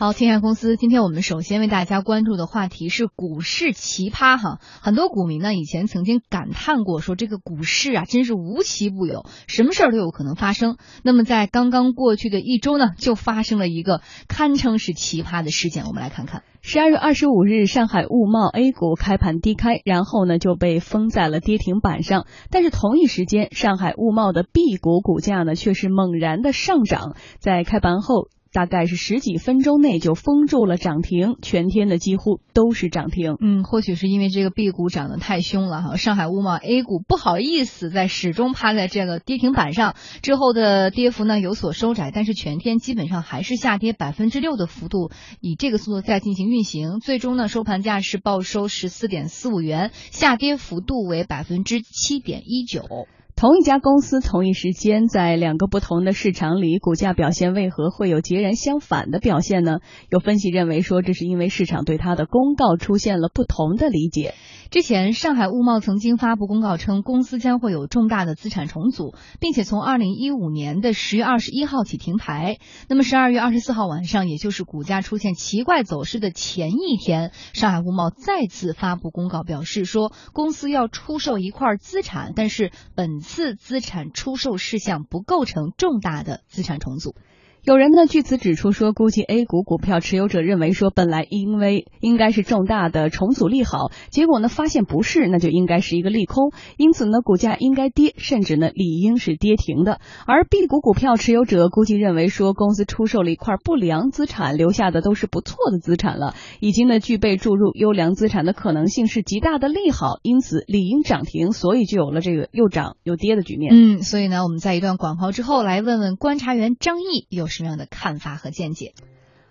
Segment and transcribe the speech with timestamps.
[0.00, 4.58] 好，天下公司，今天我们首先为大家关注的话题是股市奇葩哈。
[4.80, 10.78] 很多股民呢以前曾经感叹过，说这个股市啊真是无奇不有，什么事儿都有可能发生。
[11.02, 15.84] 那么在刚刚过去的一周呢，就发生了一个堪称是奇葩的事件。
[15.84, 22.24] 我们来看看，十二月二十五日，上海物贸 A 股开盘低开，然后呢就被封在了跌停板上。
[22.50, 28.28] 但是同一时间，上海物贸的 B 股股价呢却是猛然的上涨，在开盘后。
[28.52, 33.36] 大概是十几分钟内就封住了涨停，全天的几乎都是涨停。
[33.40, 53.06] 嗯，或许是因为这个 B 股涨得太凶了哈，上海物贸 A 股不好意思在始终趴在这个跌停板上，之后的跌幅呢有所收窄，但是全天基本上还是下跌百分之六的幅度，以这个速度在进行运行，最终呢收盘价是报收十四点四五元，下跌幅度为百分之七点一九。
[53.40, 59.78] 同一家公司，同一时间，在两个不同的市场里，股价表现为何会有截然相反的表现呢？
[60.10, 64.34] 有分析认为说，这是因为市场对它的公告出现了不同的理解。
[64.70, 72.58] 之前，上海物贸曾经发布公告称，公司将会有重大的资产重组，并且从二零一五年的十月二十一号起停牌。
[72.88, 87.14] 那么，十二月二十四号晚上，也就是股价出现奇怪走势的前一天，上海物贸再次发布公告，表示说公司要出售一块资产，但是本次资产出售事项不构成重大的资产重组。
[87.62, 100.00] 有人呢据此指出说，估计 A 股股票持有者认为说，本来因为应该是重大的重组利好，结果呢发现不是，那就应该是一个利空，因此呢股价应该跌，甚至呢理应是跌停的。
[100.26, 113.70] 而 B 股股票持有者估计认为说，公司出售了一块不良资产，留下的都是不错的资产了，已经呢具备注入优良资产的可能性是极大的利好，因此理应涨停，所以就有了这个又涨又跌的局面。
[113.74, 117.49] 嗯，所以呢我们在一段广告之后来问问观察员张毅有。
[117.50, 118.94] 什么样的看法和见解？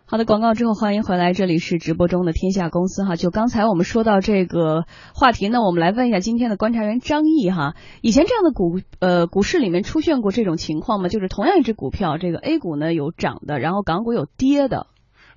[0.05, 3.16] 好的，广告之后欢迎回来，这里是直播中的天下公司哈。
[3.16, 7.75] 就刚才我们说到这个话题呢，我们来问一下今天的观察员张毅哈。
[8.02, 11.09] 以前这样的股呃股市里面出现过这种情况吗？
[11.09, 14.88] 就是同样一只股票，这个 A 股呢有涨的，然后港股有跌的。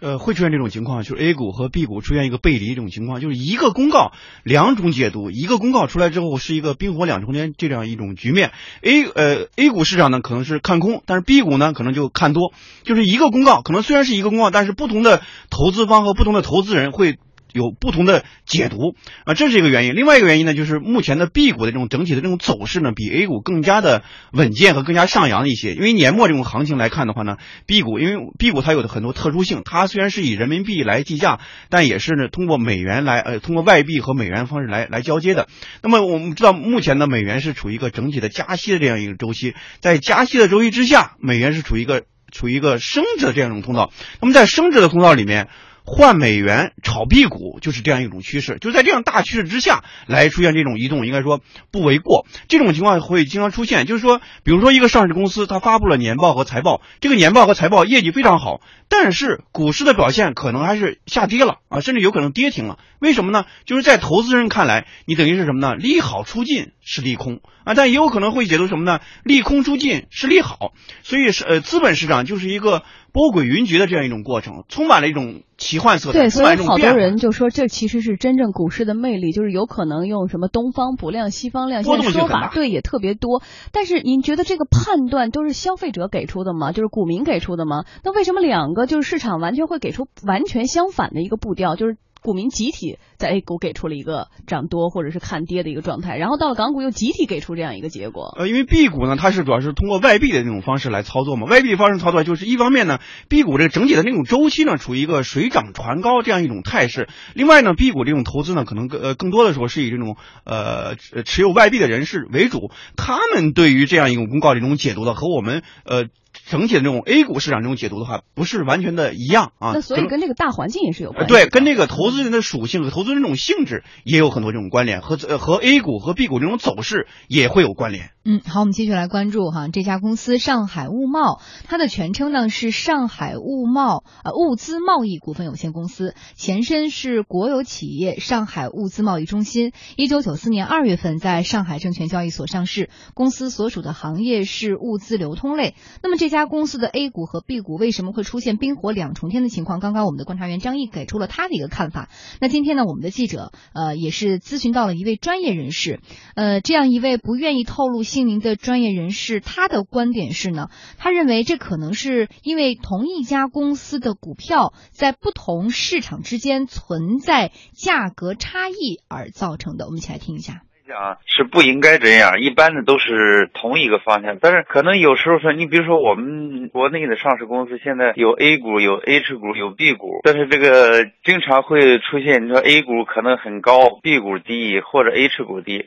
[0.03, 4.11] 呃，会出现这种情况，就是 A 股和 B 股出现一个背离这种情况，就是一个公告
[4.43, 8.51] 两种解读，一个公告出来之后是一个冰火两重天这样一种局面。
[8.83, 12.53] A 呃 A 股市场呢可能是看空，但是 B 股呢可能就看多，
[12.83, 17.17] 就是一个公告，可能虽然是一个公告，但是不同的投资方和不同的投资人会。
[17.53, 19.95] 有不同的解读啊，这是一个原因。
[19.95, 24.03] 另外一个原因呢，就是目前的 B 股的这种整体的这种走势呢，比 A 股更加的
[24.33, 25.75] 稳健和更加上扬一些。
[25.75, 27.37] 因为年末这种行情来看的话呢
[27.67, 35.49] ，B 股因为 B 股它有的很多特殊性，它虽然是以人民币来计价，但也是呢通过美元来呃通过外币和美元方式来来交接的。
[35.83, 43.93] 那么我们知道，目前的美元是处于一个整体的加息的这样一个周期，在加息的周期之下，美元是处于一个处于一个升值的这样一种通道。
[44.21, 45.49] 那么在升值的通道里面。
[45.85, 52.27] 换美元炒 B 股就是这样一种趋势，就在这样大趋势之下来出现这种移动，应该说不为过。
[52.49, 62.79] 这种情况会经常出现，就是说，比如说一个上市公司，它发布了年报和财报，这个年报和财报业绩非常好，但是股市的表现可能还是下跌了啊，甚至有可能跌停了。
[63.01, 63.45] 为什么呢？
[63.65, 65.75] 就是在投资人看来，你等于是什么呢？
[65.75, 69.01] 利好出尽是利空啊，但也有可能会解读什么呢？
[69.25, 70.73] 利空出尽是利好。
[71.03, 72.85] 所以是呃，资本市场就是一个。
[73.13, 76.19] 波诡云谲的这样一种过程，充满了一种奇幻色彩。
[76.19, 83.43] 对，所以好多人就说，这其实是真正股市的魅力，就是有可能用什么东方不亮西方亮，现在说法对也特别多。
[83.71, 86.73] 但是您觉得这个判断都是消费者给出的吗？
[86.73, 87.85] 就是股民给出的吗？
[88.03, 91.77] 那为什么两个就是市场完全会给出完全相反的一个步调？
[91.77, 91.97] 就是。
[92.23, 98.35] 股民集体在 A 股给出了一个涨多或者是看跌的一个状态，然后到了港股又集体给出这样一个结果。
[98.39, 110.95] 呃，因为 B 股呢，它是主要是通过外币的那种方式来操作嘛，外币方式操作就是一方面呢，B 股这个整体的那种周期呢处于一个水涨船高这样一种态势，另外呢，B 股这种投资呢可能更呃更多的时候是以这种呃
[111.25, 116.05] 持有外币的人士为主，他们对于这样一种公告这种解读的和我们呃。
[116.53, 119.73] 整体的这种 A 股市场这种解读的话，不是完全的一样啊。
[119.73, 121.27] 那所以跟这个大环境也是有关。
[121.27, 128.11] 对，跟这个投资人的属性和投资人这种性质也有很多这种关联，和和 A 股和 B 股这种走势也会有关联。
[128.25, 139.73] 嗯，好，我们继续来关注哈这家公司上海物贸，它的全称呢是上海物贸呃物资贸易股份有限公司，前身是国有企业上海物资贸易中心。
[139.97, 145.75] 一九九四年二月份在上海证券交易所上市，公司所属的行业是物资流通类。
[146.01, 149.81] 那么这家公司的 A 股和 B 股为什么会出现冰火两重天的情况？
[149.81, 152.09] 刚刚我们的观察员张毅给出了他的一个看法。
[152.41, 155.99] 那今天呢，我们的记者呃也是咨询到了一位专业人士，
[156.37, 158.05] 呃这样一位不愿意透露。
[158.13, 160.69] 姓名的专业人士，他的观点是呢，
[160.99, 169.87] 他认为这可能是因为同一家公司的股票在不同市场之间存在价格差异而造成的。
[169.87, 170.61] 我们一起来听一下。
[170.87, 185.87] 讲是不应该这样，一般的都是同一个方向，但是可能有时候说，你比如说我们国内的上市公司现在有 A 股、有 H 股、有 B 股，但是这个经常会出现，你说 A 股可能很高，B 股低，或者 H 股低。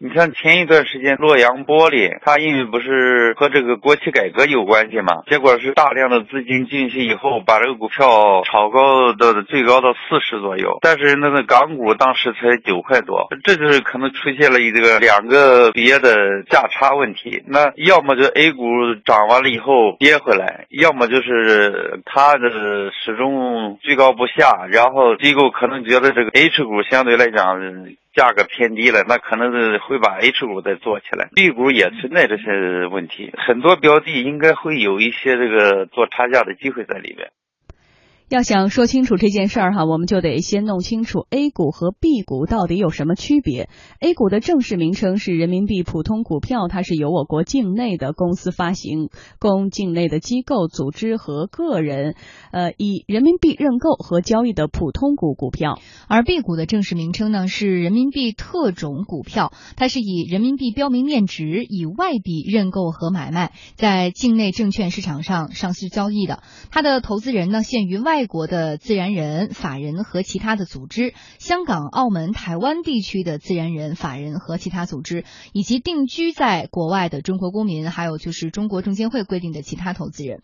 [0.00, 17.42] 你像前一段时间洛阳玻璃，它因为不是和这个国企改革有关系嘛，结果是大量的资金进去以后，把这个股票炒高的最高到四十左右，但是那个港股当时才九块多，这就是可能出现了一个两个别的价差问题。
[17.46, 18.66] 那要么就 A 股
[19.06, 22.50] 涨完了以后跌回来，要么就是它的
[22.92, 27.94] 始终居高不下，然后机构可能觉得这个 H 股相对来讲。
[28.14, 37.30] 价格偏低了，那可能是会把 H 股再做起来，B 股也存在这些问题，很多标的应该会有一些这个做差价的机会在里面。
[38.30, 43.68] 要想说清楚这件事儿哈，我们就得先弄清楚 A 股和 B 股到底有什么区别。
[44.00, 52.14] A 股的正式名称是人民币普通股票，它是由我国境内的公司发行，供境内的机构、组织和个人，
[52.50, 55.78] 呃，以人民币认购和交易的普通股股票。
[56.08, 66.42] 而 B 股的正式名称呢是人民币特种股票，它是以人民币标明面值，以外币认购和买卖，在境内证券市场上上市交易的。
[66.70, 68.13] 它的投资人呢限于外。
[68.14, 80.42] 外国的自然人、法人和其他的组织，香港、澳门、台湾地区的自然人、法人和其他组织，以及定居在国外的中国公民，还有就是中国证监会规定的其他投资人。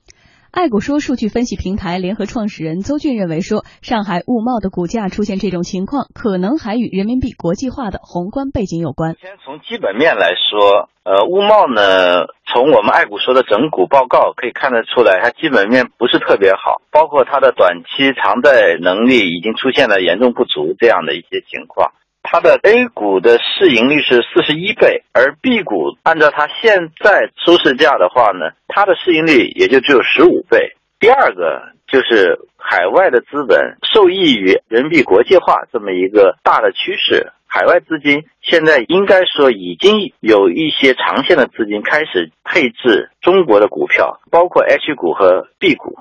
[0.53, 9.15] 爱股说数据分析平台联合创始人邹俊认为说，上海物贸的股价出现这种情况，可能还与人民币国际化的宏观背景有关。
[9.21, 21.93] 先从基本面来说，呃，物贸呢，从我们爱股说的整股报告可以看得出来，它基本面不是特别好，包括它的短期偿债能力已经出现了严重不足这样的一些情况。
[22.23, 30.77] 它的 A 股的市盈率是四十一倍，而 B 股按照它现在收市价的话呢，它的市盈率也就只有十五倍。
[31.01, 45.99] 第二个就是海外的资本受益于人民币国际化这么一个大的趋势，海外资金现在应该说已经有一些长线的资金开始配置中国的股票，包括 H 股和 B 股。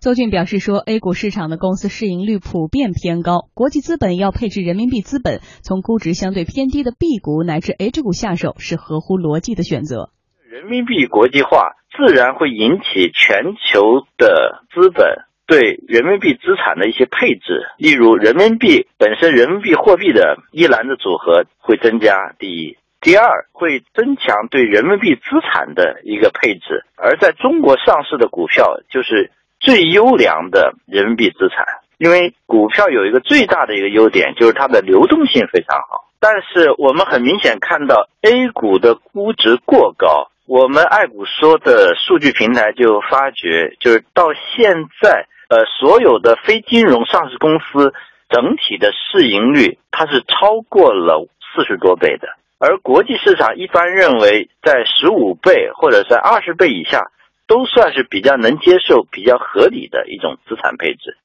[0.00, 10.10] 邹俊表示说，A 股市场的公司市盈率普遍偏高，国际资本要配置人民币资本，从估值相对偏低的 B 股乃至 H 股下手是合乎逻辑的选择。
[10.48, 22.36] 人民币国际化自然会引起全球的资本对人民币资产的一些配置，例如人民币本身人民币货币的一篮子组合会增加。
[22.38, 29.32] 第一，第二会增强对人民币资产的一个配置，而在中国上市的股票就是。
[29.60, 31.66] 最优良的人民币资产，
[31.98, 36.08] 因为股票有一个最大的一个优点，就是它的流动性非常好。
[36.20, 47.94] 但是我们很明显看到 A 股的估值过高，我们爱股说的数据平台就发觉，就是到现在，呃，所有的非金融上市公司
[48.28, 52.28] 整体的市盈率它是超过了四十多倍的，
[52.58, 57.10] 而国际市场一般认为在十五倍或者在二十倍以下。
[57.48, 61.16] 都算是比较能接受、比较合理的一种资产配置。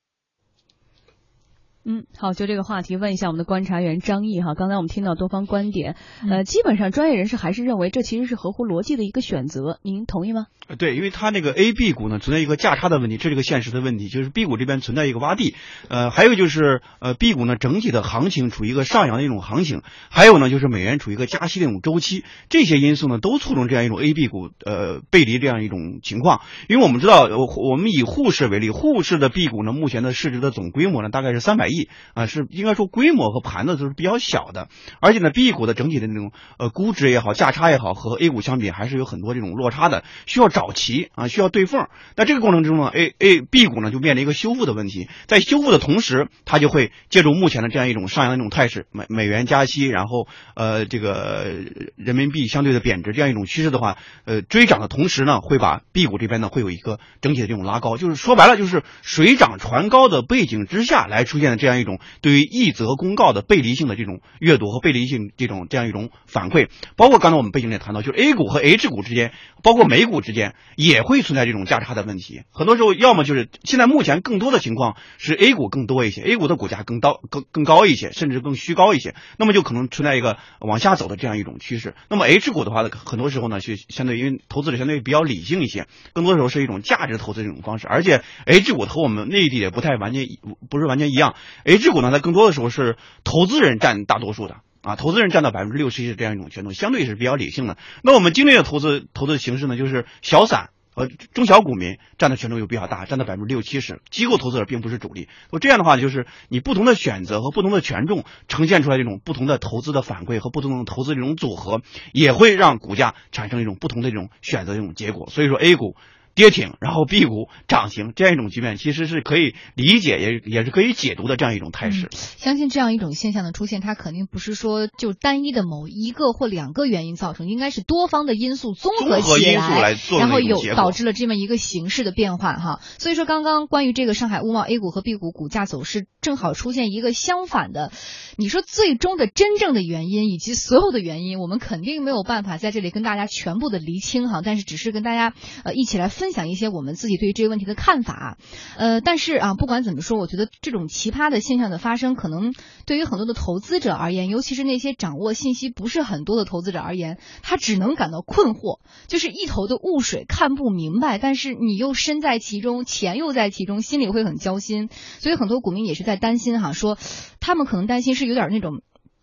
[1.85, 4.54] 嗯，好，就这个话题，问一下我们的观察员张毅哈。
[4.56, 5.97] 刚才我们听到多方观点，
[6.30, 10.45] 呃，基本上专业人士还是认为这其实是合乎逻辑的一个选择，您同意吗？
[10.78, 15.56] 对，因为它那个 A、B 股呢存在一个价差的问题，这是一个现实的问题，就是 B 股这边存在一个洼地，
[15.90, 26.40] 呃，还有就是呃 B 股呢整体的行情处于一个上扬的一种行情，还有呢就是美元处于一个加息的一种周期，这些因素呢都促成这样一种 A、B 股呃背离这样一种情况。
[26.69, 34.69] 因为我们知道，我我们以沪市为例，沪市的 B 股呢目前的市值的总规模呢大概是三百亿啊，是应该说规模和盘子都是比较小的，
[35.01, 41.27] 而且呢 B 股的整体的那种呃估值也好，价差也好，和 A 股相比还是有很多这种落差的，需要找齐啊。
[41.33, 51.47] 需要对缝，那这个过程中呢，A A B 股呢就面临一个修复的问题，在修复的同时，它就会借助目前的这样一种上扬的一种态势，美美元加息，然后呃这个
[51.95, 62.00] 人民币相对的贬值这样一种趋势的话，呃追涨的同时呢，会把 B 股这边呢会有一个整体的这种拉高，就是说白了就是水涨船高的背景之下来出现的这样一种。
[62.22, 66.68] 对于一则公告的背离性的这种阅读和背离性这种这样一种反馈。
[66.98, 69.32] 包括刚才我们背景里谈到，就是 A 股和 H 股之间，
[69.64, 72.42] 包括美股之间也会存在这种价差的问题。
[72.52, 81.96] 很多时候，要么就是现在目前更多的情况是 A 股更多一些，A 股的股价更高更更高一些，甚至更虚高一些，那么就可能存在一个往下走的这样一种趋势。
[82.10, 90.26] 那么 H 股的话呢，很多时候呢是相对于投资者相对比较理性一些，更多的时候是一种价值投资这种方式，而且 H 股和我们内地也不太完全
[90.70, 94.57] 不是完全一样，H 股呢它更多的时候是投资人占大多数的。
[94.83, 97.78] 啊，投资人占到百分之六十一的这样一种权重，相对是比较理性的。
[98.04, 104.02] 那我们今天的投资投资形式呢，就是小散和中小股民占的权重又比较大，占到百分之六七十。
[104.12, 105.30] 机构投资者并不是主力。
[105.54, 111.80] 那这样的话，就是你不同的选择和不同的权重呈现出来这种不同的投资的反馈和不同的投资这种组合，
[112.12, 115.30] 也会让股价产生一种不同的这种选择这种结果。
[115.30, 115.95] 所以说，A 股。
[116.35, 122.09] 跌停，然后 B 股涨停，这样一种局面其实是可以理解，也也是可以解读的这样一种态势。
[122.11, 132.80] 相信这样一种现象的出现，它肯定不是说就单一的某一个或两个原因造成，应该是多方的因素综合起来，然后有导致了这么一个形势的变化哈。
[132.97, 137.92] 所以说，刚刚关于这个上海物贸 A 股和 B 股股价走势正好出现一个相反的，
[138.37, 146.33] 你说最终的真正的原因以及所有的原因，我们肯定没有办法在这里跟大家全部的厘清哈，但是只是跟大家呃一起来分。
[146.33, 148.39] 享一些我们自己对于这个问题的看法，
[148.75, 152.56] 呃，但是啊，不管怎么说，我觉得这种奇葩的现象的发生，可能
[152.87, 161.19] 对于很多的投资者而言，尤其是那些掌握信息不是很多的投资者而言，他只能感到困惑，就是一头的雾水，看不明白。
[161.19, 164.89] 但是你又身在其中，钱又在其中，心里会很焦心。
[165.19, 166.97] 所以很多股民也是在担心哈，说
[167.39, 168.81] 他们可能担心是有点那种。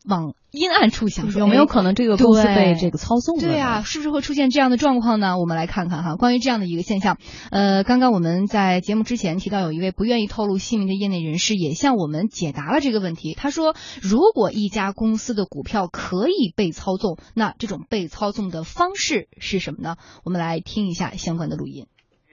[0.08, 3.38] 往阴暗处想，有没有可能这个公司被这个操纵？
[3.38, 5.38] 对啊，是不是会出现这样的状况呢？
[5.38, 7.18] 我们来看看哈，关于这样的一个现象，
[7.50, 13.34] 呃，刚刚我们在节目之前提到，有一位不愿意透露姓名的业内人士也向我们解答了这个问题。
[13.34, 19.96] 他说，如果一家公司的股票可以被操纵，那这种被操纵的方式是什么呢？
[20.24, 21.86] 我们来听一下相关的录音。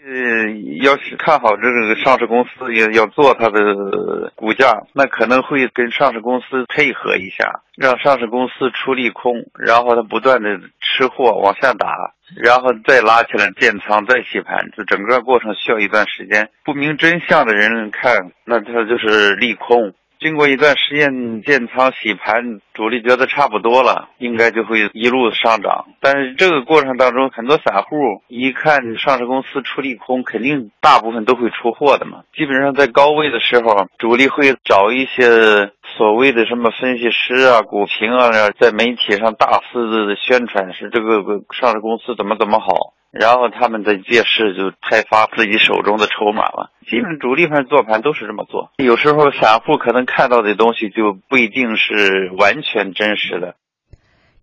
[0.10, 0.50] 呃，
[0.82, 16.48] 要是看好这个上市公司，也要做它的股价，那可能会跟上市公司配合一下，让上市公司出利空，然后它不断的吃货往下打，然后再拉起来建仓再洗盘，就整个过程需要一段时间。
[16.64, 19.94] 不明真相的人看，那它就是利空。
[20.20, 25.86] 经过一段时间建仓洗盘，主力觉得差不多了，应该就会一路上涨。
[26.00, 32.20] 但是这个过程当中，很多散户一看上市公司出利空，肯定大部分都会出货的嘛。
[32.36, 38.30] 基本上在高位的时候，主力会找一些所谓的什么分析师啊、股评啊，
[38.60, 42.94] 在媒体上大肆的宣传是这个上市公司怎么怎么好。
[43.10, 46.72] 然后他们在借势就派发自己手中的筹码了。
[46.88, 48.70] 基本主力盘做盘都是这么做。
[48.78, 53.56] 有时候散户可能看到的东西就不一定是完全真实的。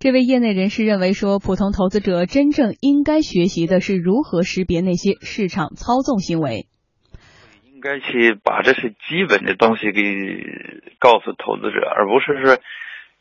[0.00, 6.66] 这位业内人士认为说，普通投资者真正应该学习的是如何识别那些市场操纵行为。
[7.72, 10.00] 应该去把这些基本的东西给
[10.98, 12.58] 告诉投资者，而不是说。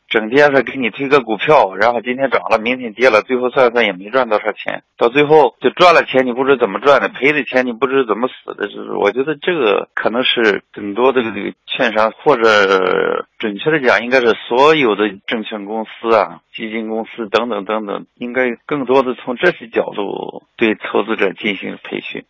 [0.08, 22.24] 整天是给你推个股票，然后今天涨了，明天跌了，最后算算也没赚多少钱，到最后就赚了钱，你不知怎么赚的，赔的钱你不知怎么死的，就是我觉得这个可能是很多的这个券商，或者准确的讲，应该是所有的证券公司啊、基金公司等等等等，应该更多的从这些角度对投资者进行培训。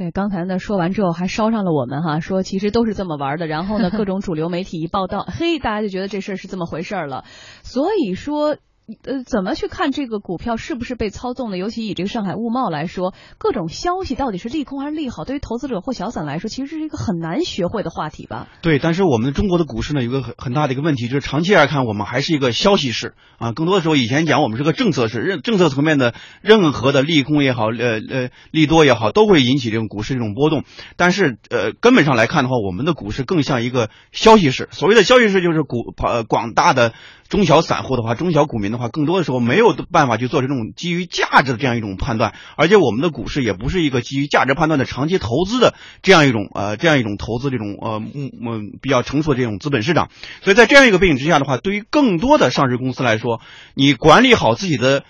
[0.00, 3.46] 对，刚才呢说完之后还捎上了我们哈，说其实都是这么玩的。
[3.46, 7.24] 然后呢， 各种主流媒体一报道，嘿，大家就觉得这事儿是这么回事儿了。
[7.62, 8.56] 所以说。
[9.04, 11.58] 呃，怎么去看这个股票是不是被操纵的？
[11.58, 18.48] 尤其以这个上海物贸来说，各种消息到底是利空还是利好，对于投资者或小散来说，其实是一个很难学会的话题吧？
[18.62, 23.52] 对，但是我们中国的股市呢，有个很很大的一个问题，就是长期来看，我们还是一个消息市啊。
[23.52, 30.64] 更多的时候，以前讲我们是个政策市，任政策层面的任何的利空也好，呃呃利多也好，都会引起这种股市这种波动。
[30.96, 34.68] 但是呃，根本上来看的话，我们的股市更像一个消息市。
[34.72, 36.92] 所谓的消息市，就是股呃广大的。
[37.30, 50.08] 中小散户的话，中小股民的话，话更多的时候没有办法去做这种基于价值的这样一种判断，而且我们的股市也不是一个基于价值判断的长期投资的这样一种呃这样一种投资这种呃嗯嗯比较成熟的这种资本市场，
[50.42, 53.40] 所以在这样一个背景之下的话，对于更多的上市公司来说，
[53.74, 55.04] 你管理好自己的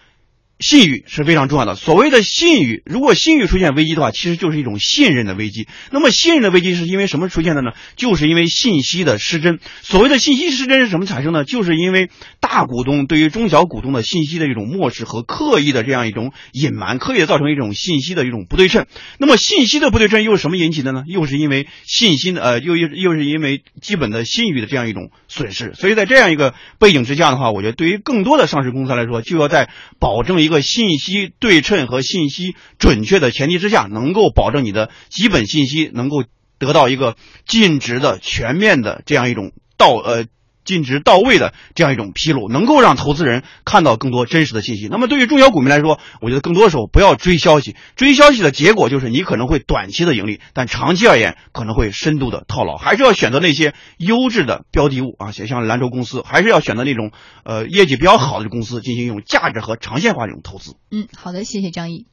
[0.60, 1.74] 信誉是非常重要的。
[1.74, 5.66] 所谓的信誉，如果信誉出现危机的话，其实就是一种信任的危机。
[5.90, 7.72] 那么信任的危机是因为什么出现的呢？
[7.96, 9.58] 就是因为信息的失真。
[9.82, 11.44] 所谓的信息失真是什么产生呢？
[11.44, 18.86] 就是因为大股东对于中小股东的信息的一种漠视和刻意的这样一种隐瞒，刻意的造成一种信息的一种不对称。
[19.18, 21.04] 那么信息的不对称又是什么引起的呢？
[21.06, 25.72] 又是因为信心的呃，又又又是因为基本的信誉的这样一种损失。
[25.74, 36.24] 所以在这样一个背景之下的话，我觉得对于更多的上市公司来说，就要在保证一个信息对称和信息准确的前提之下，能够保证你的基本信息能够
[36.58, 37.16] 得到一个
[37.46, 40.26] 尽职的、全面的这样一种到呃。
[40.70, 44.86] 尽职到位的这样一种披露，能够让投资人看到更多真实的信息。
[44.88, 52.76] 那么对于中小股民来说，我觉得更多的时候不要追消息，追消息的结果就是你可能会短期的盈利，但长期而言可能会深度的套牢。
[52.76, 57.10] 还是要选择那些优质的标的物啊，像蓝筹公司，还是要选择那种
[57.42, 60.76] 呃业绩比较好的公司进行一种价值和长线化这种投资。
[60.92, 62.06] 嗯，好的，谢谢张毅。